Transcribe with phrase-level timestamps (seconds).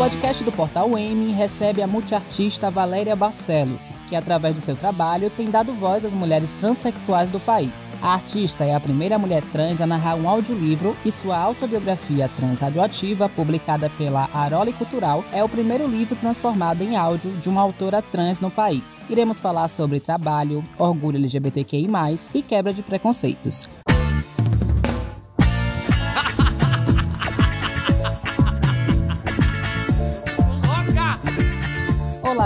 [0.00, 5.50] podcast do Portal M recebe a multiartista Valéria Barcelos, que através do seu trabalho tem
[5.50, 7.92] dado voz às mulheres transexuais do país.
[8.00, 12.60] A artista é a primeira mulher trans a narrar um audiolivro e sua autobiografia Trans
[12.60, 18.00] Radioativa, publicada pela Arole Cultural, é o primeiro livro transformado em áudio de uma autora
[18.00, 19.04] trans no país.
[19.10, 21.86] Iremos falar sobre trabalho, orgulho LGBTQI+,
[22.32, 23.68] e quebra de preconceitos.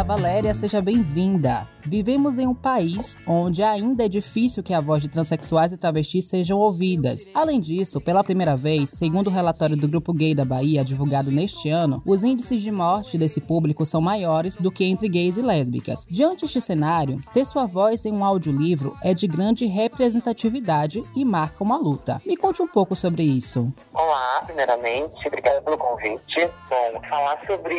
[0.06, 1.66] Valéria, seja bem-vinda.
[1.86, 6.28] Vivemos em um país onde ainda é difícil que a voz de transexuais e travestis
[6.28, 7.27] sejam ouvidas.
[7.34, 11.70] Além disso, pela primeira vez, segundo o relatório do Grupo Gay da Bahia, divulgado neste
[11.70, 16.06] ano, os índices de morte desse público são maiores do que entre gays e lésbicas.
[16.08, 21.64] Diante deste cenário, ter sua voz em um audiolivro é de grande representatividade e marca
[21.64, 22.20] uma luta.
[22.27, 23.72] Me conte um pouco sobre isso.
[23.92, 26.50] Olá, primeiramente, obrigada pelo convite.
[26.68, 27.74] Bom, falar sobre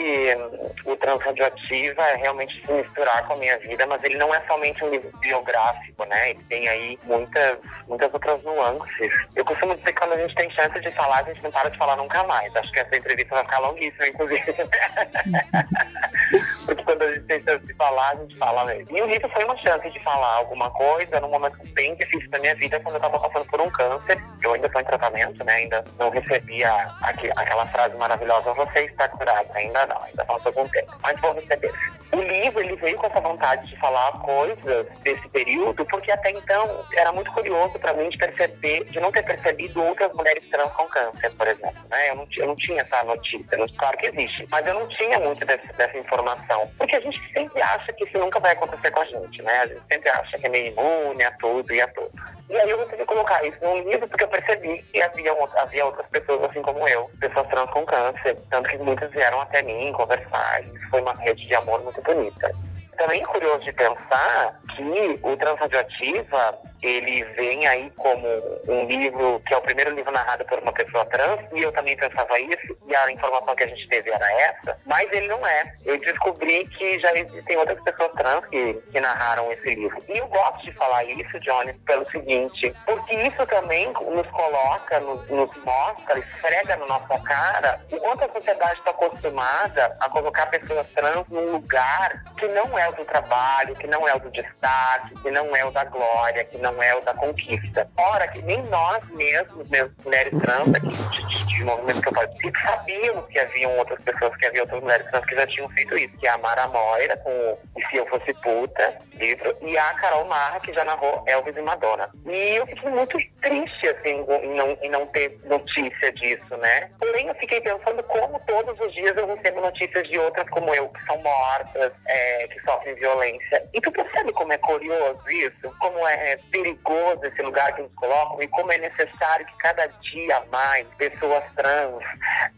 [0.85, 4.89] o Transradioativa realmente se misturar com a minha vida, mas ele não é somente um
[4.89, 6.31] livro biográfico, né?
[6.31, 7.57] Ele tem aí muitas,
[7.87, 9.11] muitas outras nuances.
[9.35, 11.69] Eu costumo dizer que quando a gente tem chance de falar, a gente não para
[11.69, 12.55] de falar nunca mais.
[12.55, 14.45] Acho que essa entrevista vai ficar longuíssima, inclusive.
[16.85, 18.97] Quando a gente tem chance de falar, a gente fala mesmo.
[18.97, 22.39] E o livro foi uma chance de falar alguma coisa num momento bem difícil da
[22.39, 24.21] minha vida, quando eu estava passando por um câncer.
[24.43, 25.53] Eu ainda estou em tratamento, né?
[25.53, 29.47] Ainda não recebi a, aquela frase maravilhosa, você está curado.
[29.53, 30.93] Ainda não, ainda falta algum tempo.
[31.01, 31.73] Mas vou receber.
[32.11, 36.85] O livro, ele veio com essa vontade de falar coisas desse período, porque até então
[36.95, 40.85] era muito curioso para mim de perceber, de não ter percebido outras mulheres trans com
[40.85, 41.83] câncer, por exemplo.
[41.89, 42.09] Né?
[42.09, 45.45] Eu, não, eu não tinha essa notícia, claro que existe, mas eu não tinha muito
[45.45, 49.05] desse, dessa informação, porque a gente sempre acha que isso nunca vai acontecer com a
[49.05, 49.53] gente, né?
[49.59, 52.11] A gente sempre acha que é meio imune a tudo e a tudo.
[52.49, 56.05] E aí eu resolvi colocar isso num livro porque eu percebi que havia, havia outras
[56.07, 60.63] pessoas assim como eu, pessoas trans com câncer, tanto que muitas vieram até mim conversar,
[60.63, 62.51] e foi uma rede de amor muito bonita.
[62.97, 68.27] Também é curioso de pensar que o Transradioativa ele vem aí como
[68.67, 71.95] um livro que é o primeiro livro narrado por uma pessoa trans, e eu também
[71.97, 75.73] pensava isso, e a informação que a gente teve era essa, mas ele não é.
[75.83, 80.01] Eu descobri que já existem outras pessoas trans que, que narraram esse livro.
[80.07, 85.27] E eu gosto de falar isso, Johnny, pelo seguinte, porque isso também nos coloca, nos,
[85.29, 90.87] nos mostra, esfrega na nossa cara o quanto a sociedade está acostumada a colocar pessoas
[90.93, 95.15] trans num lugar que não é o do trabalho, que não é o do destaque,
[95.21, 97.87] que não é o da glória, que não é o da conquista.
[97.97, 102.13] Ora, que nem nós mesmos, mesmo mulheres trans aqui de, de, de movimento que eu
[102.13, 105.97] participo, sabíamos que haviam outras pessoas, que havia outras mulheres trans que já tinham feito
[105.97, 109.93] isso, que é a Mara Moira, com E Se Eu Fosse Puta, livro, e a
[109.93, 112.09] Carol Marra, que já narrou Elvis e Madonna.
[112.25, 116.89] E eu fiquei muito triste, assim, em não, em não ter notícia disso, né?
[116.99, 120.89] Porém, eu fiquei pensando como todos os dias eu recebo notícias de outras como eu,
[120.89, 123.69] que são mortas, é, que sofrem violência.
[123.73, 125.75] E tu percebe como é curioso isso?
[125.79, 130.43] Como é perigoso esse lugar que nos colocam e como é necessário que cada dia
[130.51, 132.03] mais pessoas trans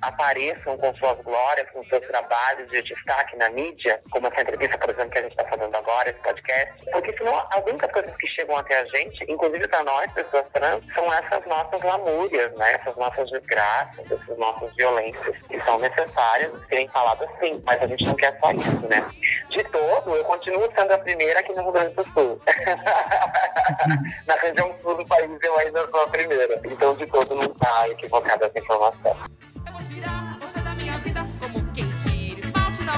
[0.01, 4.89] apareçam com suas glórias, com seus trabalhos de destaque na mídia, como essa entrevista, por
[4.89, 6.46] exemplo, que a gente está fazendo agora, esse podcast,
[6.91, 10.83] porque senão algumas das coisas que chegam até a gente, inclusive para nós, pessoas trans,
[10.93, 12.73] são essas nossas lamúrias, né?
[12.73, 18.05] essas nossas desgraças, essas nossas violências, que são necessárias serem faladas sim, mas a gente
[18.05, 19.05] não quer só isso, né?
[19.49, 22.41] De todo, eu continuo sendo a primeira aqui no Rio Grande do Sul.
[24.25, 26.59] Na região sul do país eu ainda sou a primeira.
[26.65, 29.17] Então, de todo, não está equivocada essa informação.
[29.65, 32.27] Eu vou tirar você da minha vida como quem tira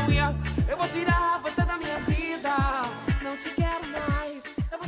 [0.07, 0.35] unha.
[0.67, 2.49] Eu vou tirar você da minha vida,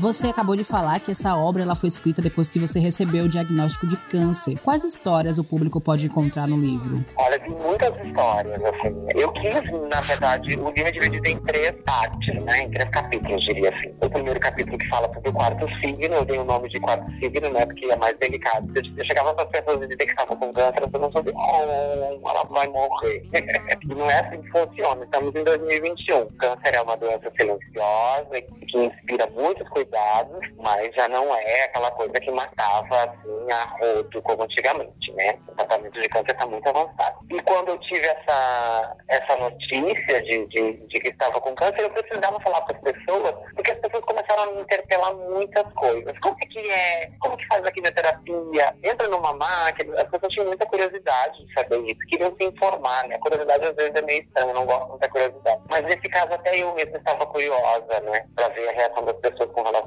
[0.01, 3.29] Você acabou de falar que essa obra ela foi escrita depois que você recebeu o
[3.29, 4.57] diagnóstico de câncer.
[4.63, 7.05] Quais histórias o público pode encontrar no livro?
[7.17, 8.95] Olha, tem muitas histórias, assim.
[9.13, 9.53] Eu quis,
[9.91, 12.63] na verdade, o livro é dividido em três partes, né?
[12.63, 13.93] Em três capítulos, diria assim.
[14.01, 17.05] O primeiro capítulo que fala sobre o quarto signo, eu dei o nome de quarto
[17.19, 17.63] signo, né?
[17.67, 18.67] Porque é mais delicado.
[18.75, 22.27] Eu chegava para as pessoas e dizer que estavam com câncer, eu não sabia, oh,
[22.27, 23.23] ela vai morrer.
[23.85, 25.03] não é assim que funciona.
[25.03, 26.25] Estamos em 2021.
[26.39, 31.91] Câncer é uma doença silenciosa que inspira muitos cuidados cuidados, mas já não é aquela
[31.91, 35.37] coisa que matava assim a rodo como antigamente, né?
[35.47, 37.17] O tratamento de câncer está muito avançado.
[37.29, 41.89] E quando eu tive essa, essa notícia de, de, de que estava com câncer, eu
[41.89, 46.17] precisava falar para as pessoas, porque as pessoas começaram a me interpelar muitas coisas.
[46.19, 47.11] Como é que é?
[47.19, 48.75] Como que faz a quimioterapia?
[48.83, 50.01] Entra numa máquina.
[50.01, 53.15] As pessoas tinham muita curiosidade de saber isso, queriam se informar, né?
[53.15, 55.61] A curiosidade às vezes é meio estranha, não gosto muita curiosidade.
[55.69, 58.25] Mas nesse caso até eu mesmo estava curiosa, né?
[58.35, 59.80] Pra ver a reação das pessoas com relação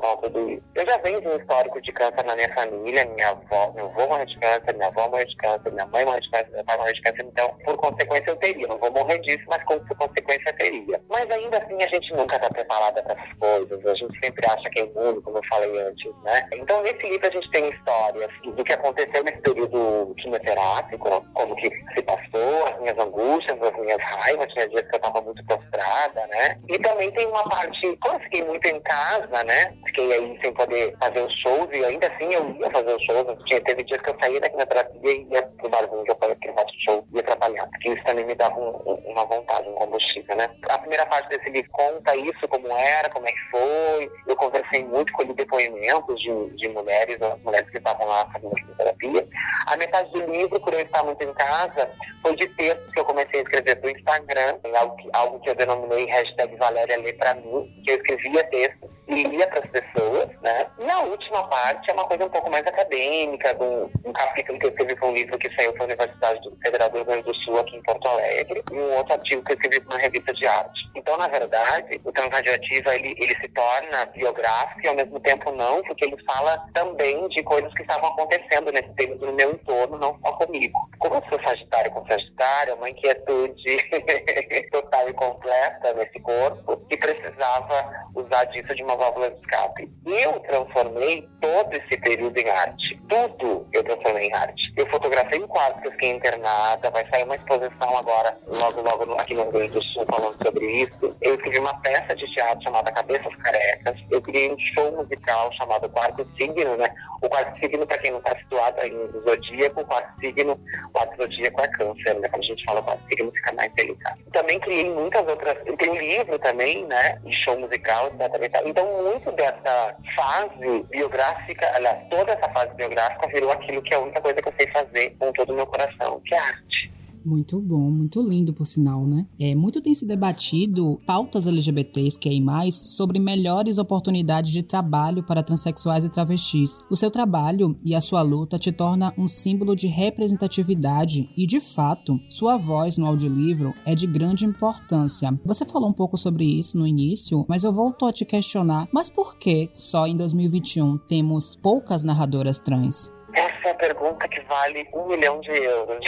[0.54, 0.64] isso.
[0.74, 4.06] Eu já venho de um histórico de câncer na minha família, minha avó, meu avô
[4.06, 6.76] morreu de câncer, minha avó morreu de câncer, minha mãe morreu de câncer, meu pai
[6.76, 8.66] morreu de câncer, então, por consequência, eu teria.
[8.66, 11.00] Não vou morrer disso, mas por consequência, eu teria.
[11.08, 14.70] Mas ainda assim, a gente nunca está preparada para essas coisas, a gente sempre acha
[14.70, 16.48] que é imune, como eu falei antes, né?
[16.54, 21.70] Então, nesse livro, a gente tem histórias do que aconteceu nesse período quimioterápico, como que
[21.94, 26.26] se passou, as minhas angústias, as minhas raivas, tinha dias que eu estava muito prostrada,
[26.28, 26.58] né?
[26.68, 29.74] E também tem uma parte, como eu fiquei muito em casa, né?
[29.86, 33.44] Fiquei aí sem poder fazer os shows, e ainda assim eu ia fazer os shows,
[33.46, 36.48] tinha, teve dias que eu saía da quimioterapia e ia pro barzinho que eu que
[36.48, 39.74] eu faço show, ia trabalhar, porque isso também me dava um, um, uma vontade, um
[39.74, 40.48] combustível, né?
[40.68, 44.84] A primeira parte desse livro conta isso, como era, como é que foi, eu conversei
[44.84, 49.28] muito, com os depoimentos de, de mulheres, as mulheres que estavam lá fazendo quimioterapia.
[49.66, 51.90] A metade do livro, por eu estar muito em casa,
[52.22, 55.54] foi de textos que eu comecei a escrever do Instagram, algo que, algo que eu
[55.54, 60.66] denominei hashtag Valéria Lê Pra Mim, que eu escrevia textos lia para as pessoas, né?
[60.78, 64.66] E a última parte é uma coisa um pouco mais acadêmica, de um, capítulo que
[64.66, 67.22] eu escrevi para um livro que saiu para a Universidade do Federal do Rio Grande
[67.22, 70.02] do Sul, aqui em Porto Alegre, e um outro artigo que eu escrevi para uma
[70.02, 70.80] revista de arte.
[70.94, 75.82] Então, na verdade, o Transradioativa, ele, ele se torna biográfico e ao mesmo tempo não,
[75.82, 80.18] porque ele fala também de coisas que estavam acontecendo nesse período no meu entorno, não
[80.24, 80.78] só comigo.
[80.98, 83.90] Como eu sou sagitário com sagitário, uma inquietude
[84.70, 89.90] total e completa nesse corpo, que precisava usar disso de uma válvula de escape.
[90.06, 93.00] Eu transformei todo esse período em arte.
[93.08, 94.72] Tudo eu transformei em arte.
[94.76, 99.14] Eu fotografei um quadro que eu fiquei internada, vai sair uma exposição agora, logo, logo
[99.14, 101.16] aqui no Rio Grande do Sul, falando sobre isso.
[101.20, 103.96] Eu escrevi uma peça de teatro chamada Cabeças Carecas.
[104.10, 106.88] Eu criei um show musical chamado Quarto Signo, né?
[107.24, 110.90] O quarto signo, para quem não está situado aí no zodíaco, o quarto signo, o
[110.90, 112.28] quarto zodíaco é câncer, né?
[112.28, 114.20] Quando a gente fala quarto signo, fica mais delicado.
[114.30, 115.56] Também criei muitas outras.
[115.78, 117.18] Tem um livro também, né?
[117.24, 118.62] De show musical, etc.
[118.66, 124.00] Então, muito dessa fase biográfica, aliás, toda essa fase biográfica virou aquilo que é a
[124.00, 126.92] única coisa que eu sei fazer com todo o meu coração, que é arte.
[127.24, 129.26] Muito bom, muito lindo por sinal, né?
[129.40, 135.22] É, muito tem se debatido pautas LGBTs que é mais sobre melhores oportunidades de trabalho
[135.22, 136.78] para transexuais e travestis.
[136.90, 141.60] O seu trabalho e a sua luta te torna um símbolo de representatividade e, de
[141.60, 145.32] fato, sua voz no audiolivro é de grande importância.
[145.46, 149.08] Você falou um pouco sobre isso no início, mas eu volto a te questionar, mas
[149.08, 153.10] por que só em 2021 temos poucas narradoras trans?
[153.34, 155.98] Essa é a pergunta que vale um milhão de euros.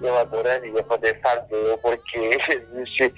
[0.00, 3.12] Eu adoraria poder saber o porquê existe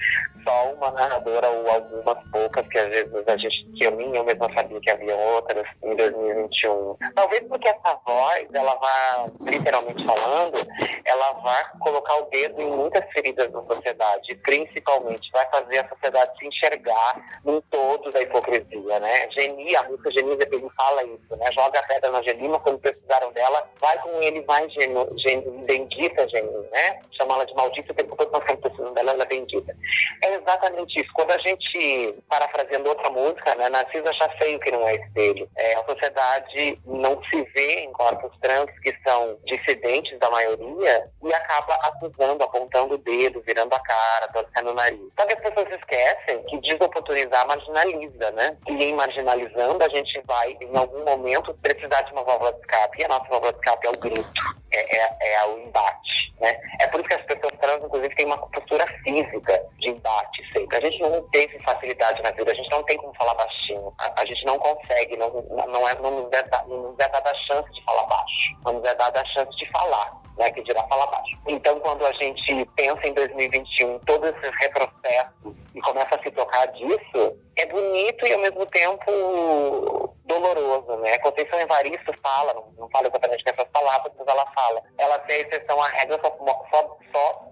[0.49, 4.25] só uma narradora ou algumas poucas, que às vezes a gente, que eu nem eu
[4.25, 6.97] mesma sabia que havia outras em 2021.
[7.15, 10.57] Talvez porque essa voz, ela vá, literalmente falando,
[11.05, 16.39] ela vai colocar o dedo em muitas feridas da sociedade, principalmente vai fazer a sociedade
[16.39, 19.29] se enxergar num todo da hipocrisia, né?
[19.33, 21.47] Geni, a música Geni Zeppelin fala isso, né?
[21.53, 26.27] Joga a pedra na Gelima quando precisaram dela, vai com ele, vai Geni, Geni bendita
[26.29, 26.99] Geni, né?
[27.13, 29.77] Chama ela de maldita, porque depois nós estamos precisando dela, ela é bendita.
[30.23, 31.13] É exatamente isso.
[31.13, 35.49] Quando a gente, parafraseando outra música, né, Narciso acha feio que não é espelho.
[35.57, 41.35] É, a sociedade não se vê em corpos trans que são dissidentes da maioria e
[41.35, 45.01] acaba acusando, apontando o dedo, virando a cara, torcendo o nariz.
[45.19, 48.57] Só que as pessoas esquecem que desoportunizar marginaliza, né?
[48.69, 53.01] E em marginalizando, a gente vai, em algum momento, precisar de uma válvula de escape.
[53.01, 54.43] E a nossa válvula de escape é o grito,
[54.73, 56.59] é, é, é o embate, né?
[56.81, 60.18] É por isso que as pessoas trans, inclusive, têm uma postura física de embate
[60.53, 60.77] sempre.
[60.77, 63.93] A gente não teve facilidade na vida, a gente não tem como falar baixinho.
[63.99, 67.31] A, a gente não consegue, não, não, é, não, nos é, não nos é dada
[67.31, 70.19] a chance de falar baixo, não nos é dada a chance de falar.
[70.39, 71.37] Né, que dirá falar baixo.
[71.49, 76.65] Então, quando a gente pensa em 2021, todo esse retrocesso e começa a se tocar
[76.67, 81.19] disso, é bonito e ao mesmo tempo doloroso, né?
[81.19, 85.41] Conceição Evaristo fala, não, não fala exatamente com essas palavras, mas ela fala, ela tem
[85.41, 86.31] exceção à regra só,
[86.71, 87.49] só, só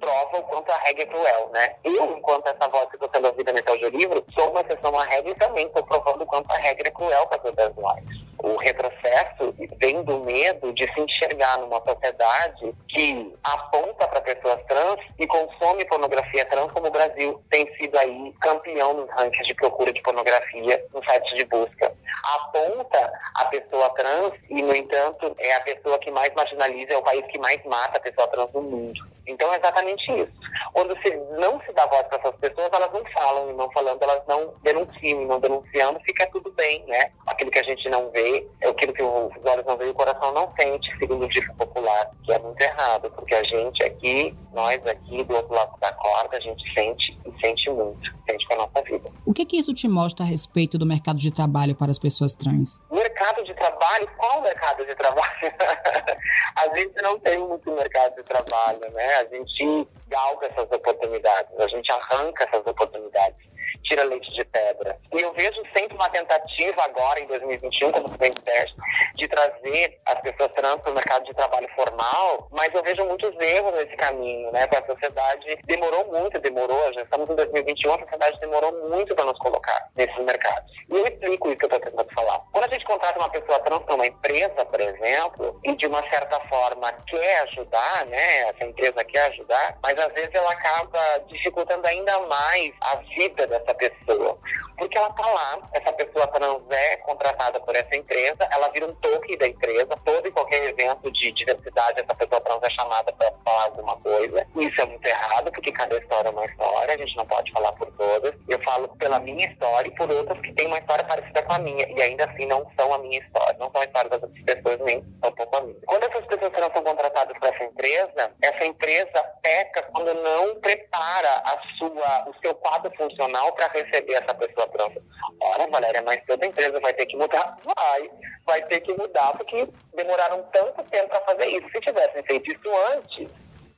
[0.00, 1.74] prova o quanto a regra é cruel, né?
[1.84, 5.30] Eu, enquanto essa voz que estou sendo ouvida nesse audiolivro, sou uma exceção à regra
[5.30, 8.04] e também estou provando o quanto a regra é cruel para todas nós.
[8.38, 15.00] O retrocesso vem do medo de se enxergar numa sociedade que aponta para pessoas trans
[15.18, 19.92] e consome pornografia trans, como o Brasil tem sido aí campeão nos rankings de procura
[19.92, 21.92] de pornografia nos sites de busca.
[22.34, 27.02] Aponta a pessoa trans e, no entanto, é a pessoa que mais marginaliza, é o
[27.02, 29.15] país que mais mata a pessoa trans no mundo.
[29.26, 30.32] Então, é exatamente isso.
[30.72, 34.02] Quando se não se dá voz para essas pessoas, elas não falam, e não falando,
[34.02, 37.10] elas não denunciam, e não denunciando, fica tudo bem, né?
[37.26, 40.32] Aquilo que a gente não vê, é aquilo que os olhos não veem, o coração
[40.32, 44.84] não sente, segundo o dito popular, que é muito errado, porque a gente aqui, nós
[44.86, 48.56] aqui do outro lado da corda, a gente sente e sente muito, sente com a
[48.58, 49.10] nossa vida.
[49.24, 52.34] O que que isso te mostra a respeito do mercado de trabalho para as pessoas
[52.34, 52.82] trans?
[53.16, 54.10] Mercado de trabalho?
[54.18, 55.24] Qual mercado de trabalho?
[56.54, 59.14] a gente não tem muito mercado de trabalho, né?
[59.16, 64.98] A gente galga essas oportunidades, a gente arranca essas oportunidades tira leite de pedra.
[65.12, 68.76] E eu vejo sempre uma tentativa agora, em 2021, como se bem disseste,
[69.16, 73.34] de trazer as pessoas trans para o mercado de trabalho formal, mas eu vejo muitos
[73.40, 74.68] erros nesse caminho, né?
[74.70, 79.38] A sociedade demorou muito, demorou, já estamos em 2021, a sociedade demorou muito para nos
[79.38, 80.70] colocar nesses mercados.
[80.88, 82.40] E eu explico isso que eu estou tentando falar.
[82.52, 86.02] Quando a gente contrata uma pessoa trans para uma empresa, por exemplo, e de uma
[86.10, 88.48] certa forma quer ajudar, né?
[88.50, 93.65] Essa empresa quer ajudar, mas às vezes ela acaba dificultando ainda mais a vida dessa
[93.74, 94.38] pessoa.
[94.76, 98.94] Porque ela está lá, essa pessoa trans é contratada por essa empresa, ela vira um
[98.96, 103.32] toque da empresa, todo e qualquer evento de diversidade, essa pessoa trans é chamada para
[103.44, 104.46] falar alguma coisa.
[104.54, 107.72] Isso é muito errado, porque cada história é uma história, a gente não pode falar
[107.72, 108.34] por todas.
[108.48, 111.58] Eu falo pela minha história e por outras que têm uma história parecida com a
[111.58, 114.44] minha, e ainda assim não são a minha história, não são a história das outras
[114.44, 115.76] pessoas, nem pouco a minha.
[115.86, 121.42] Quando essas pessoas trans são contratadas por essa empresa, essa empresa peca quando não prepara
[121.44, 124.92] a sua, o seu quadro funcional para receber essa pessoa trans.
[125.40, 127.56] Ora, Valéria, mas toda empresa vai ter que mudar?
[127.64, 128.10] Vai.
[128.44, 131.68] Vai ter que mudar porque demoraram tanto tempo para fazer isso.
[131.70, 133.30] Se tivessem feito isso antes,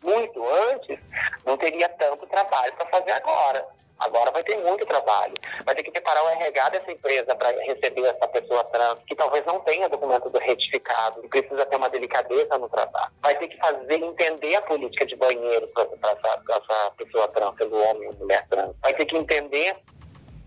[0.02, 0.98] muito antes,
[1.44, 3.66] não teria tanto trabalho para fazer agora.
[3.98, 5.34] Agora vai ter muito trabalho.
[5.64, 9.44] Vai ter que preparar o RH dessa empresa para receber essa pessoa trans, que talvez
[9.44, 13.12] não tenha documento do retificado, e precisa ter uma delicadeza no trabalho.
[13.20, 17.76] Vai ter que fazer entender a política de banheiro para essa, essa pessoa trans, pelo
[17.76, 18.74] homem ou mulher trans.
[18.80, 19.76] Vai ter que entender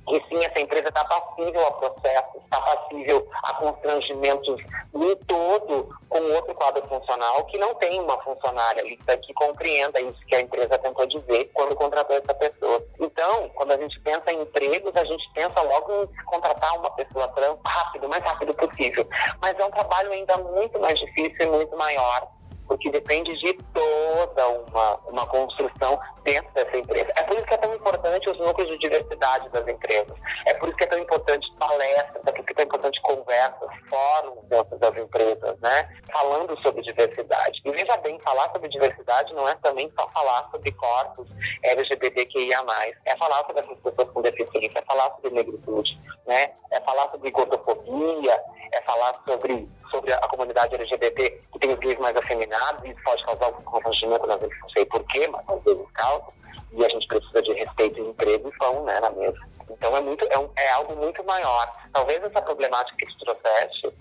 [0.08, 4.62] que sim, essa empresa está passível a processos, está passível a constrangimentos
[4.94, 10.20] no todo com outro quadro funcional que não tem uma funcionária ali que compreenda isso
[10.28, 12.84] que a empresa tentou dizer quando contratou essa pessoa.
[13.00, 17.28] Então, quando a gente pensa em empregos, a gente pensa logo em contratar uma pessoa
[17.30, 19.08] trans rápido, o mais rápido possível.
[19.42, 22.28] Mas é um trabalho ainda muito mais difícil e muito maior
[22.72, 27.12] porque depende de toda uma, uma construção dentro dessa empresa.
[27.18, 30.18] É por isso que é tão importante os núcleos de diversidade das empresas.
[30.46, 33.02] É por isso que é tão importante palestras, é por isso que é tão importante
[33.02, 35.90] conversas, fóruns dentro das empresas, né?
[36.14, 37.62] Falando sobre diversidade.
[37.66, 41.28] E veja bem, falar sobre diversidade não é também só falar sobre corpos
[41.64, 42.64] LGBTQIA+.
[43.06, 46.54] É falar sobre essas pessoas com deficiência, é falar sobre negritude, né?
[46.72, 52.00] É falar sobre gordofobia, é falar sobre, sobre a comunidade LGBT que tem os gays
[52.00, 55.86] mais afeminados, isso pode causar algum constrangimento, às vezes não sei porquê, mas às vezes
[55.94, 56.26] causa,
[56.72, 59.38] e a gente precisa de respeito e emprego e pão, né, na mesa.
[59.70, 61.70] Então é, muito, é, um, é algo muito maior.
[61.94, 63.92] Talvez essa problemática que tu trouxeste,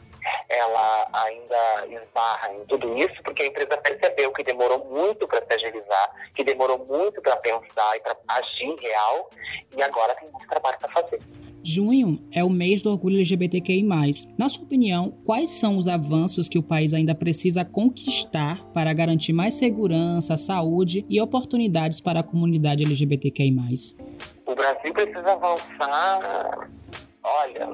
[0.49, 5.55] ela ainda esbarra em tudo isso, porque a empresa percebeu que demorou muito para se
[5.55, 9.31] agilizar, que demorou muito para pensar e para agir real,
[9.77, 11.21] e agora tem muito trabalho para fazer.
[11.63, 13.83] Junho é o mês do orgulho LGBTQI+.
[14.39, 19.35] Na sua opinião, quais são os avanços que o país ainda precisa conquistar para garantir
[19.35, 23.55] mais segurança, saúde e oportunidades para a comunidade LGBTQI+.
[24.47, 26.71] O Brasil precisa avançar.
[27.23, 27.69] Olha,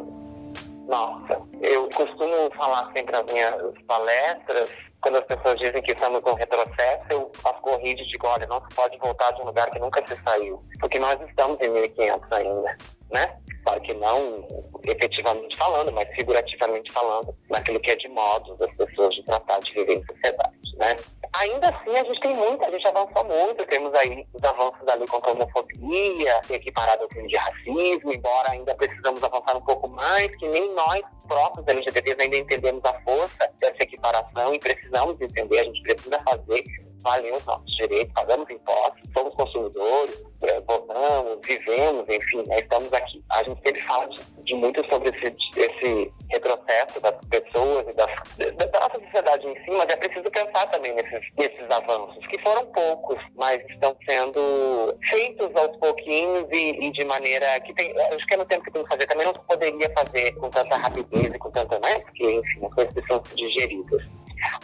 [0.86, 3.54] nossa, eu costumo falar sempre nas minhas
[3.86, 8.46] palestras, quando as pessoas dizem que estamos num retrocesso, eu faço corrida e digo, olha,
[8.46, 11.68] não se pode voltar de um lugar que nunca se saiu, porque nós estamos em
[11.68, 12.76] 1500 ainda,
[13.10, 13.36] né?
[13.64, 14.46] Claro que não
[14.84, 19.72] efetivamente falando, mas figurativamente falando, naquilo que é de modos das pessoas de tratar de
[19.72, 20.96] viver em sociedade, né?
[21.38, 24.94] Ainda assim, a gente tem muito, a gente avançou muito, temos aí os avanços da
[24.94, 29.88] lei contra a homofobia, equiparado ao crime de racismo, embora ainda precisamos avançar um pouco
[29.90, 35.58] mais, que nem nós próprios LGBTs ainda entendemos a força dessa equiparação e precisamos entender,
[35.58, 36.64] a gente precisa fazer
[37.02, 43.22] valer os nossos direitos, pagamos impostos, somos consumidores, é, votamos, vivemos, enfim, né, estamos aqui.
[43.30, 48.10] A gente sempre fala de, de muito sobre esse, esse, retrocesso das pessoas e das,
[48.56, 52.66] da nossa sociedade em si, mas é preciso pensar também nesses, nesses avanços, que foram
[52.66, 57.94] poucos, mas estão sendo feitos aos pouquinhos e, e de maneira que tem.
[58.12, 60.76] Acho que é no tempo que tem que fazer, também não poderia fazer com tanta
[60.76, 62.00] rapidez e com tanta, né?
[62.00, 64.15] Porque, enfim, as coisas ser digeridas.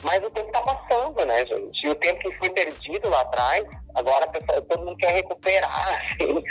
[0.02, 1.86] Mas o tempo está passando, né, gente?
[1.86, 3.64] E o tempo que foi perdido lá atrás,
[3.94, 6.42] agora pessoa, todo mundo quer recuperar, assim.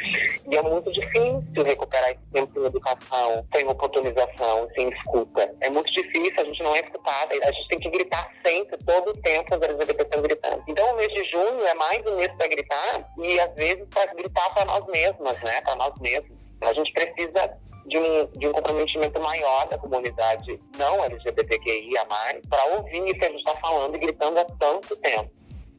[0.50, 5.54] E é muito difícil recuperar esse tempo sem educação, sem oportunização, sem escuta.
[5.62, 7.36] É muito difícil, a gente não é escutada.
[7.42, 10.64] A gente tem que gritar sempre, todo o tempo, as LGBTs estão gritando.
[10.68, 14.14] Então o mês de junho é mais um mês para gritar e às vezes para
[14.14, 15.62] gritar para nós mesmas, né?
[15.62, 16.41] Para nós mesmos.
[16.62, 22.06] A gente precisa de um, de um comprometimento maior da comunidade não LGBTQIA+,
[22.50, 25.32] para ouvir o que a gente está falando e gritando há tanto tempo.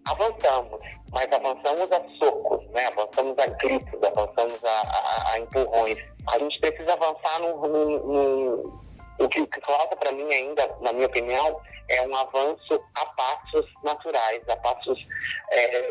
[0.05, 0.81] Avançamos,
[1.13, 2.87] mas avançamos a socos, né?
[2.87, 5.99] avançamos a gritos, avançamos a, a, a empurrões.
[6.33, 8.81] A gente precisa avançar no, no, no
[9.19, 14.43] o que falta para mim ainda, na minha opinião, é um avanço a passos naturais,
[14.49, 14.99] a passos,
[15.51, 15.91] é,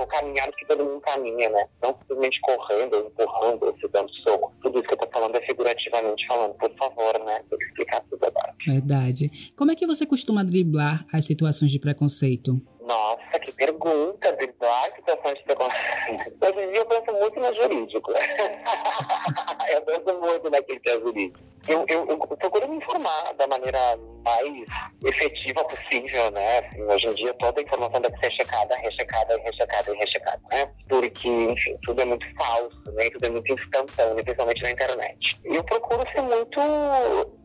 [0.00, 1.68] o caminhar que todo mundo caminha, né?
[1.82, 4.52] Não simplesmente correndo, ou empurrando, ou se dando soco.
[4.62, 6.54] Tudo isso que eu tô falando é figurativamente falando.
[6.54, 7.44] Por favor, né?
[7.50, 8.54] Tem que explicar tudo agora.
[8.66, 9.52] Verdade.
[9.56, 12.60] Como é que você costuma driblar as situações de preconceito?
[12.80, 16.36] Nossa, que pergunta, driblar situações de preconceito.
[16.40, 18.12] Hoje em dia eu penso muito no jurídico.
[19.70, 23.78] eu penso muito naquele que é jurídico eu, eu, eu procuro me informar da maneira
[24.24, 24.66] mais
[25.04, 26.58] efetiva possível, né?
[26.58, 30.70] Assim, hoje em dia toda a informação deve ser checada, rechecada, rechecada rechecada, né?
[30.88, 33.08] Porque, enfim, tudo é muito falso, né?
[33.10, 35.40] Tudo é muito instantâneo, principalmente na internet.
[35.44, 36.60] Eu procuro ser muito,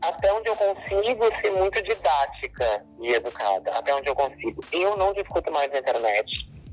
[0.02, 4.64] até onde eu consigo, ser muito didática e educada, até onde eu consigo.
[4.72, 6.26] Eu não discuto mais na internet,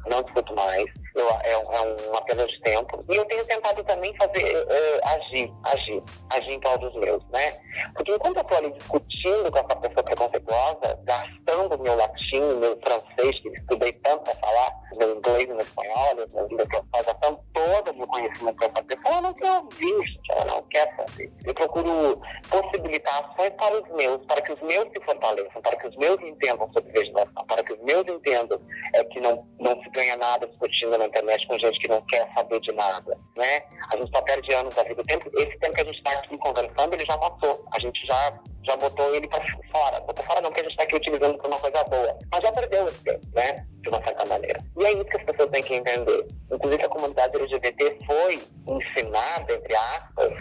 [0.07, 3.03] não discuto mais eu, é, é uma perda de tempo.
[3.09, 7.57] E eu tenho tentado também fazer, uh, agir, agir, agir em prol dos meus, né?
[7.95, 13.39] Porque enquanto eu estou ali discutindo com essa pessoa preconceituosa, gastando meu latim, meu francês,
[13.41, 17.05] que estudei tanto para falar, meu inglês e meu espanhol, minha vida que eu faço,
[17.05, 20.95] gastando todo o meu conhecimento para essa pessoa, ela não quer ouvir, ela não quer
[20.95, 21.31] saber.
[21.45, 25.87] Eu procuro possibilitar ações para os meus, para que os meus se fortaleçam, para que
[25.87, 28.61] os meus entendam sobre legislação, para que os meus entendam
[28.93, 32.31] é, que não, não se ganha nada discutindo na internet com gente que não quer
[32.33, 33.63] saber de nada, né?
[33.91, 35.01] A gente só perde anos da vida.
[35.01, 37.65] O tempo, esse tempo que a gente está aqui conversando, ele já passou.
[37.71, 39.99] A gente já, já botou ele para fora.
[40.01, 42.17] Botou fora não, porque a gente está aqui utilizando para uma coisa boa.
[42.31, 43.65] Mas já perdeu esse tempo, né?
[43.81, 44.63] De uma certa maneira.
[44.77, 46.27] E é isso que as pessoas têm que entender.
[46.51, 50.33] Inclusive, a comunidade LGBT foi ensinada, entre aspas,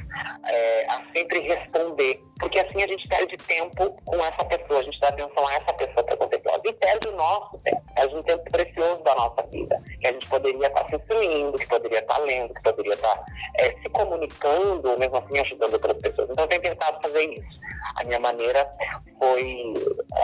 [0.47, 2.21] é, a sempre responder.
[2.39, 5.73] Porque assim a gente perde tempo com essa pessoa, a gente dá atenção a essa
[5.75, 7.83] pessoa preconceituosa e perde o nosso tempo.
[7.97, 11.67] É um tempo precioso da nossa vida, que a gente poderia estar se instruindo, que
[11.67, 13.25] poderia estar lendo, que poderia estar
[13.59, 16.31] é, se comunicando, mesmo assim ajudando outras pessoas.
[16.31, 17.61] Então eu tenho tentado fazer isso.
[17.97, 18.69] A minha maneira
[19.19, 19.75] foi,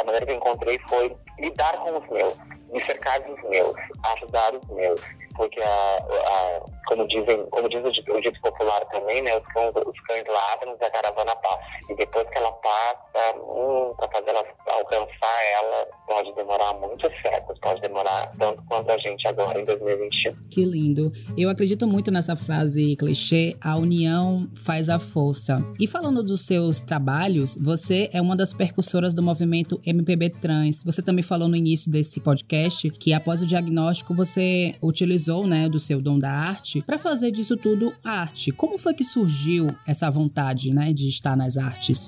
[0.00, 2.34] a maneira que eu encontrei foi lidar com os meus,
[2.72, 3.76] me cercar dos meus,
[4.16, 5.00] ajudar os meus
[5.36, 9.72] porque a, a, como dizem, como diz o, o dito popular também, né, os cães,
[9.74, 11.60] os cães ladram e a caravana passa.
[11.90, 17.58] E depois que ela passa, hum, para fazer ela alcançar ela, pode demorar muitos séculos,
[17.60, 20.48] pode demorar tanto quanto a gente agora em 2021.
[20.50, 21.12] Que lindo.
[21.36, 25.56] Eu acredito muito nessa frase clichê, a união faz a força.
[25.78, 30.82] E falando dos seus trabalhos, você é uma das percussoras do movimento MPB Trans.
[30.84, 35.68] Você também falou no início desse podcast que após o diagnóstico você utilizou utilizou, né,
[35.68, 38.52] do seu dom da arte para fazer disso tudo arte.
[38.52, 42.06] Como foi que surgiu essa vontade, né, de estar nas artes?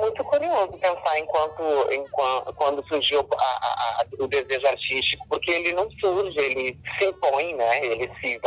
[0.00, 5.90] Muito curioso pensar enquanto, enquanto quando surgiu a, a, o desejo artístico, porque ele não
[5.92, 7.84] surge, ele se impõe, né?
[7.84, 8.40] Ele se,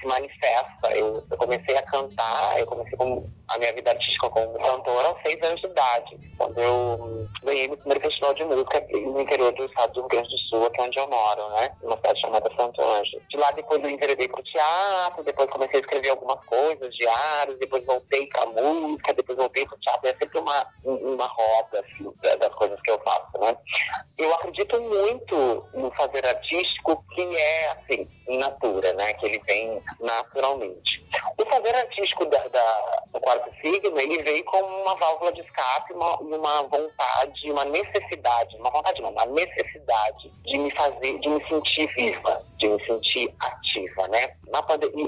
[0.00, 0.90] se manifesta.
[0.92, 5.22] Eu, eu comecei a cantar, eu comecei com a minha vida artística como cantora aos
[5.22, 9.64] seis anos de idade, quando eu ganhei meu primeiro festival de música no interior do
[9.64, 11.70] estado do Rio Grande do Sul, que é onde eu moro, né?
[11.82, 13.20] Uma cidade chamada Santo Anjo.
[13.28, 17.84] De lá depois eu enveredei pro teatro, depois comecei a escrever algumas coisas, diários, depois
[17.84, 20.08] voltei pra música, depois voltei pro teatro.
[20.50, 23.56] Uma, uma roda, assim, das coisas que eu faço, né?
[24.18, 29.14] Eu acredito muito no fazer artístico que é, assim, in natura, né?
[29.14, 31.04] Que ele vem naturalmente.
[31.38, 36.16] O fazer artístico da, da, quarto signo, ele veio como uma válvula de escape uma,
[36.18, 41.86] uma vontade, uma necessidade, uma vontade não, uma necessidade de me fazer, de me sentir
[41.94, 44.32] viva, de me sentir ativa, né?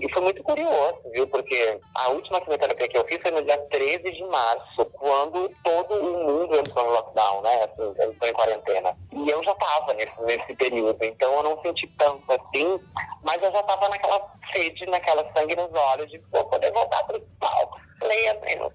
[0.01, 1.27] E foi muito curioso, viu?
[1.27, 5.95] Porque a última quimioterapia que eu fiz foi no dia 13 de março, quando todo
[5.95, 7.65] o mundo entrou no lockdown, né?
[7.65, 8.97] Assim, entrou em quarentena.
[9.13, 12.79] E eu já estava nesse, nesse período, então eu não senti tanto assim,
[13.23, 17.17] mas eu já estava naquela sede, naquela sangue nos olhos de pô, poder voltar para
[17.17, 17.81] o palco.
[18.03, 18.73] Leia menos?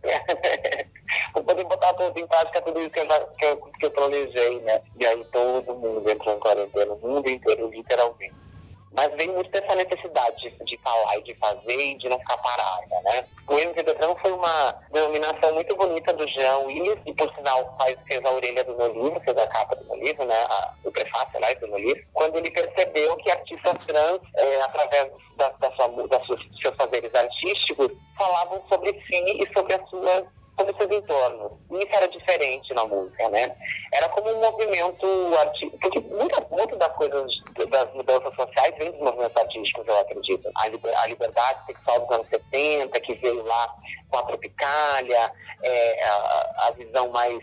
[1.33, 4.59] Vou poder botar tudo em prática, tudo isso que eu, que eu, que eu planejei,
[4.61, 4.81] né?
[4.99, 8.46] E aí todo mundo entrou em quarentena, o mundo inteiro, literalmente.
[8.91, 12.37] Mas vem muito dessa necessidade de, de falar e de fazer e de não ficar
[12.37, 13.27] parada, né?
[13.47, 17.97] O MV Trans foi uma denominação muito bonita do Jean Willis, e por sinal faz,
[18.07, 20.35] fez a orelha do meu livro, fez a capa do meu livro, né?
[20.49, 25.11] A, o prefácio, aliás, do meu livro, quando ele percebeu que artistas trans, é, através
[25.35, 30.25] da, da sua, da dos seus fazeres artísticos, falavam sobre si e sobre as suas
[30.57, 31.51] sobre seus entornos.
[31.71, 33.55] E isso era diferente na música, né?
[33.93, 35.05] Era como um movimento
[35.39, 37.31] artístico, porque muita, muita das coisas,
[37.69, 40.49] das mudanças sociais vem dos movimentos artísticos, eu acredito.
[40.55, 43.75] A, liber, a liberdade sexual dos anos 70, que veio lá
[44.09, 45.31] com a Tropicália,
[45.63, 47.39] é, a, a, visão mais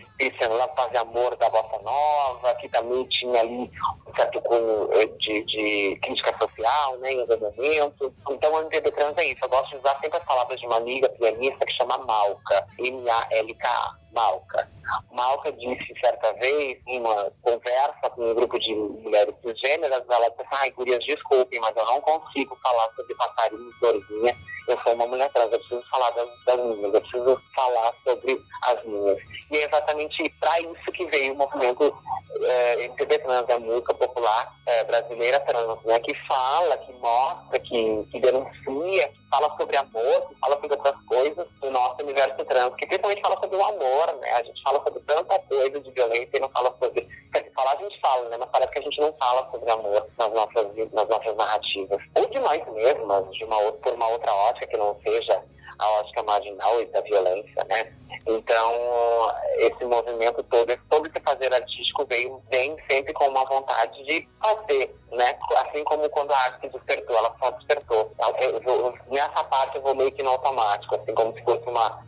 [0.49, 3.71] lá, fazer amor da bossa nova, que também tinha ali
[4.07, 8.13] um certo cunho é, de, de crítica social, né, em algum momento.
[8.29, 9.39] Então, a MPB trans é isso.
[9.43, 14.04] Eu gosto de usar sempre as palavras de uma amiga pianista que chama Malca, M-A-L-K-A.
[14.15, 14.67] Malca.
[15.11, 20.47] Malca disse certa vez, em uma conversa com um grupo de mulheres cisgêneras, ela disse,
[20.51, 24.35] ai, gurias, desculpem, mas eu não consigo falar sobre passarinho e florzinha
[24.67, 28.41] eu sou uma mulher trans, eu preciso falar das, das minhas, eu preciso falar sobre
[28.63, 29.17] as minhas.
[29.51, 31.95] E é exatamente para isso que veio o movimento
[32.43, 38.19] é, Trans, a música popular é, brasileira trans, né, que fala, que mostra, que, que
[38.19, 42.85] denuncia, que fala sobre amor, que fala sobre outras coisas do nosso universo trans, que
[42.85, 46.39] principalmente fala sobre o amor, né, a gente fala sobre tanta coisa de violência e
[46.39, 47.07] não fala sobre
[47.55, 48.37] falar a gente fala, né?
[48.37, 52.01] Mas parece que a gente não fala sobre amor nas nossas, nas nossas narrativas.
[52.13, 55.41] Ou de nós mesmas, de uma, por uma outra ótica que não seja
[55.79, 57.93] a ótica marginal e da violência, né?
[58.27, 64.27] Então, esse movimento todo, todo esse fazer artístico veio, vem sempre com uma vontade de
[64.41, 65.37] fazer, né?
[65.57, 68.11] Assim como quando a arte despertou, ela só despertou.
[68.39, 72.03] Eu, eu, nessa parte eu vou meio que no automático, assim como se fosse uma,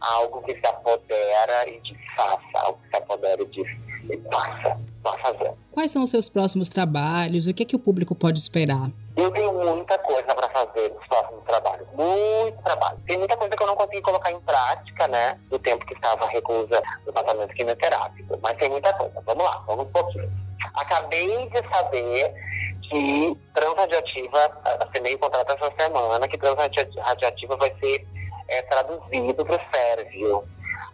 [0.00, 3.68] algo que se apodera e disfarça, algo que se apodera e diz,
[4.10, 5.56] e passa fazendo.
[5.72, 7.46] Quais são os seus próximos trabalhos?
[7.46, 8.90] O que é que o público pode esperar?
[9.16, 12.98] Eu tenho muita coisa para fazer nos próximos trabalhos, muito trabalho.
[13.06, 16.26] Tem muita coisa que eu não consegui colocar em prática, né, do tempo que estava
[16.26, 19.20] recusa do tratamento quimioterápico, mas tem muita coisa.
[19.24, 20.30] Vamos lá, vamos um pouquinho.
[20.74, 22.34] Acabei de saber
[22.88, 28.06] que transradiativa, assinei o contrato essa semana, que transradiativa vai ser
[28.48, 30.44] é, traduzido para o sérvio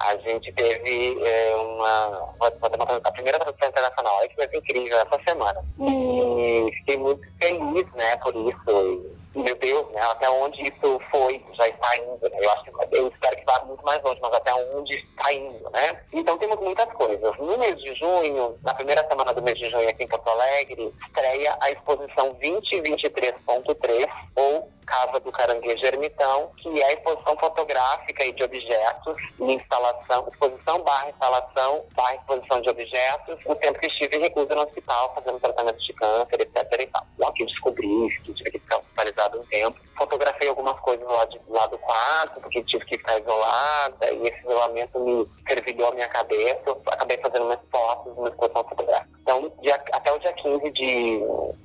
[0.01, 5.64] a gente teve é, uma, uma, a primeira tradução internacional que foi incrível essa semana.
[5.79, 9.14] E fiquei muito feliz, né, por isso.
[9.35, 12.38] E, meu Deus, né, até onde isso foi, já está indo, né?
[12.40, 15.70] Eu acho que eu espero que vá muito mais longe, mas até onde está indo,
[15.70, 16.01] né?
[16.12, 17.37] Então temos muitas coisas.
[17.38, 20.92] No mês de junho, na primeira semana do mês de junho aqui em Porto Alegre,
[21.07, 28.42] estreia a exposição 2023.3, ou Casa do Caranguejo Ermitão, que é exposição fotográfica e de
[28.42, 34.62] objetos instalação, exposição barra instalação barra exposição de objetos, no tempo que estive reclusa no
[34.62, 36.81] hospital, fazendo tratamento de câncer, etc.
[36.81, 37.07] E tal.
[37.18, 39.79] Lá que eu descobri isso, tive que ficar hospitalizado um tempo.
[39.96, 44.40] Fotografei algumas coisas lá, de, lá do quarto, porque tive que ficar isolada, e esse
[44.40, 46.61] isolamento me fervilhou a minha cabeça.
[46.66, 49.18] Eu acabei fazendo umas fotos, uma exposição fotográfica.
[49.22, 51.20] Então, dia, até o dia 15 de,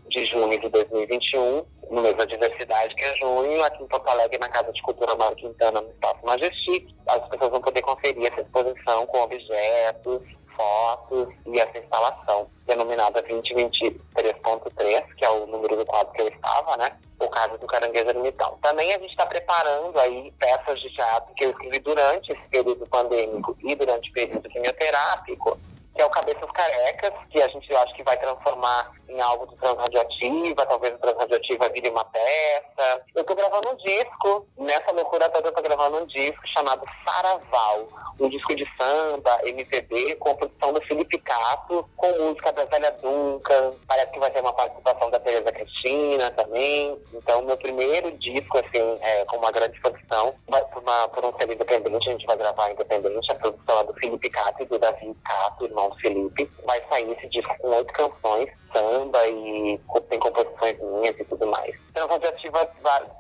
[0.10, 4.40] de junho de 2021, no mês da diversidade, que é junho, aqui em Porto Alegre,
[4.40, 6.88] na Casa de Cultura Mário Quintana, no Espaço Majestic.
[7.08, 10.24] As pessoas vão poder conferir essa exposição com objetos,
[10.58, 16.76] fotos e essa instalação, denominada 2023.3, que é o número do quadro que eu estava,
[16.78, 16.98] né?
[17.20, 18.58] O caso do Caranguejo Ermitão.
[18.62, 22.88] Também a gente está preparando aí peças de teatro que eu escrevi durante esse período
[22.88, 25.60] pandêmico e durante o período quimioterápico,
[25.94, 29.56] que é o Cabeças Carecas, que a gente acha que vai transformar em algo de
[29.58, 33.02] transradioativa, talvez o transradioativa vire uma peça.
[33.14, 37.88] Eu tô gravando um disco, nessa loucura toda eu tô gravando um disco chamado Saraval,
[38.20, 43.74] um disco de samba, MPB, com produção do Felipe Cato, com música da Zélia Duncan,
[43.88, 47.00] parece que vai ter uma participação da Tereza Cristina também.
[47.14, 52.10] Então, meu primeiro disco, assim, é, com uma grande produção, vai uma, um selo independente,
[52.10, 55.66] a gente vai gravar independente, a produção é do Felipe Cato e do Davi Cato,
[55.66, 56.52] irmão do Felipe.
[56.66, 61.74] Vai sair esse disco com oito canções, samba e tem composições minhas e tudo mais.
[61.90, 62.70] Então, a Radioativa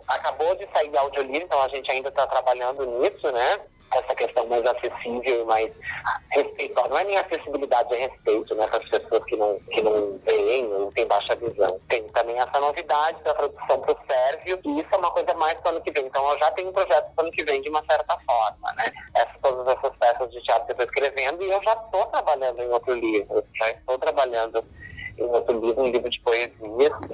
[0.07, 3.59] acabou de sair audiolivro, então a gente ainda está trabalhando nisso, né?
[3.99, 5.71] Essa questão mais acessível mais
[6.31, 6.89] respeitosa.
[6.89, 11.07] Não é nem acessibilidade, é respeito, né, pessoas que não, que não veem ou têm
[11.07, 11.79] baixa visão.
[11.87, 15.53] Tem também essa novidade da tradução para o sérvio, e isso é uma coisa mais
[15.55, 16.05] para o ano que vem.
[16.05, 18.73] Então, eu já tenho um projeto para o ano que vem, de uma certa forma,
[18.73, 18.91] né?
[19.15, 22.61] Essas, todas essas peças de teatro que eu estou escrevendo, e eu já estou trabalhando
[22.61, 24.63] em outro livro, já estou trabalhando
[25.25, 26.51] em outro livro, um livro de poesia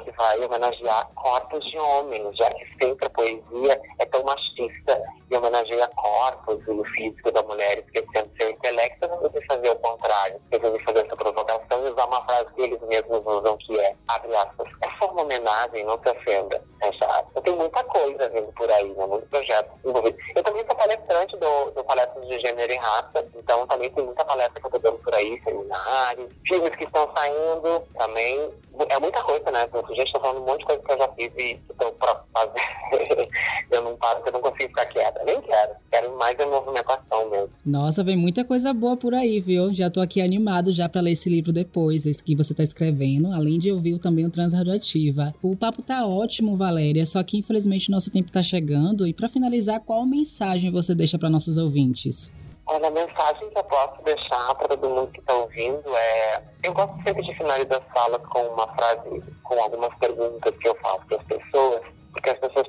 [0.04, 5.36] que vai homenagear corpos de homens, já que sempre a poesia é tão machista e
[5.36, 10.42] homenageia corpos e o físico da mulher, esquecendo seu intelecto, eu resolvi fazer o contrário.
[10.52, 13.96] Eu resolvi fazer essa provocação e usar uma frase que eles mesmos usam, que é,
[14.08, 14.68] abre aspas,
[15.04, 17.44] é uma homenagem, não se ofenda, fecha aspas.
[17.44, 19.06] Tem muita coisa vindo por aí, né?
[19.06, 20.18] muito projeto envolvido.
[20.36, 24.26] Eu também sou palestrante do, do Palestras de Gênero e Raça, Então também tem muita
[24.26, 28.50] palestra que eu tô dando por aí, seminários, filmes que estão saindo também.
[28.90, 29.68] É muita coisa, né?
[29.74, 32.24] A gente tá falando um monte de coisa que eu já fiz e estou pra
[32.34, 33.28] fazer.
[33.72, 35.22] eu não paro, eu não consigo ficar quieta.
[35.26, 35.72] Nem quero.
[35.92, 37.50] Quero mais a movimentação mesmo.
[37.66, 39.74] Nossa, vem muita coisa boa por aí, viu?
[39.74, 43.34] Já tô aqui animado já para ler esse livro depois, esse que você tá escrevendo,
[43.34, 44.32] além de ouvir também o
[45.42, 49.06] O papo tá ótimo, Valéria, só que infelizmente nosso tempo tá chegando.
[49.06, 52.32] E para finalizar, qual mensagem você deixa para nossos ouvintes?
[52.66, 56.74] Olha, a mensagem que eu posso deixar para todo mundo que está ouvindo é: eu
[56.74, 61.06] gosto sempre de finalizar as falas com uma frase, com algumas perguntas que eu faço
[61.08, 61.82] para as pessoas,
[62.14, 62.68] porque as pessoas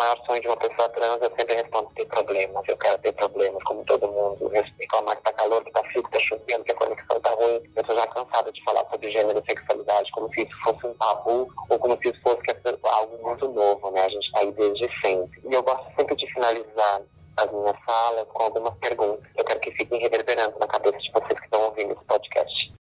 [0.00, 1.20] maior sonho de uma pessoa trans.
[1.20, 4.48] Eu sempre respondo: ter problemas, eu quero ter problemas, como todo mundo.
[4.48, 7.60] Reclamar que está calor, que está frio, que está chovendo, que a conexão está ruim.
[7.76, 10.94] Eu estou já cansada de falar sobre gênero e sexualidade como se isso fosse um
[10.94, 12.40] tabu ou como se isso fosse
[12.84, 14.04] algo muito novo, né?
[14.04, 15.40] A gente está aí desde sempre.
[15.44, 17.02] E eu gosto sempre de finalizar
[17.36, 21.38] as minhas falas com algumas perguntas eu quero que fiquem reverberando na cabeça de vocês
[21.38, 22.79] que estão ouvindo esse podcast.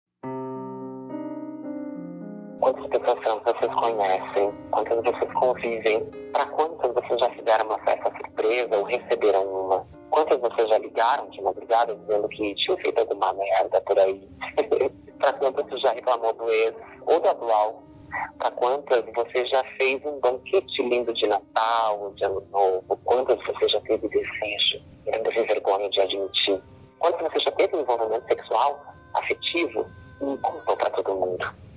[2.60, 4.54] Quantas pessoas trans vocês conhecem?
[4.72, 6.06] Quantas vocês convivem?
[6.34, 9.88] Para quantas vocês já fizeram uma festa surpresa ou receberam uma?
[10.10, 14.28] Quantas vocês já ligaram de madrugada dizendo que tinham feito alguma merda por aí?
[15.19, 17.84] Para quantas você já reclamou do ex ou do atual
[18.39, 22.98] para quantas você já fez um banquete lindo de Natal, de Ano Novo?
[23.04, 24.82] Quantas você já teve desejo
[25.13, 26.62] ainda teve vergonha de admitir?
[26.98, 28.80] Quantas você já teve um envolvimento sexual,
[29.13, 29.86] afetivo
[30.22, 31.68] e contou para todo mundo?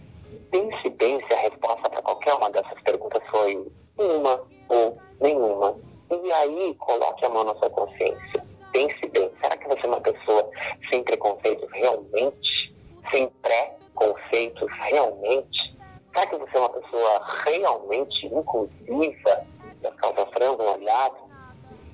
[0.53, 5.75] Se a resposta para qualquer uma dessas perguntas foi uma ou nenhuma.
[6.11, 8.45] E aí, coloque a mão na sua consciência.
[8.71, 10.51] Pense bem, será que você é uma pessoa
[10.91, 12.75] sem preconceitos realmente?
[13.11, 15.75] Sem pré-conceitos realmente?
[16.13, 19.47] Será que você é uma pessoa realmente inclusiva
[19.81, 21.11] das causas trans no olhar?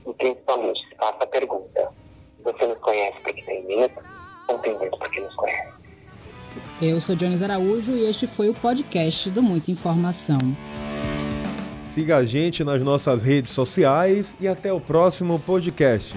[0.05, 1.93] E principalmente, se faça a pergunta:
[2.41, 4.03] você nos conhece porque tem medo
[4.49, 5.78] ou tem medo porque nos conhece?
[6.81, 10.39] Eu sou Jones Araújo e este foi o podcast do Muita Informação.
[11.85, 16.15] Siga a gente nas nossas redes sociais e até o próximo podcast.